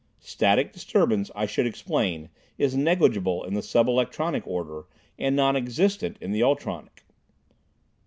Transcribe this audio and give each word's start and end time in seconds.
Static 0.17 0.73
disturbance, 0.73 1.29
I 1.35 1.45
should 1.45 1.67
explain, 1.67 2.29
is 2.57 2.75
negligible 2.75 3.43
in 3.43 3.53
the 3.53 3.61
sub 3.61 3.87
electronic 3.87 4.47
order, 4.47 4.85
and 5.19 5.35
non 5.35 5.55
existent 5.55 6.17
in 6.19 6.31
the 6.31 6.39
ultronic. 6.41 7.03